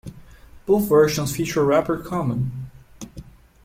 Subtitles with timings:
[0.65, 2.69] Both versions feature rapper Common.